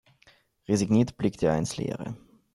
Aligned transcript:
Resigniert 0.67 1.15
blickte 1.15 1.45
er 1.45 1.59
ins 1.59 1.77
Leere. 1.77 2.15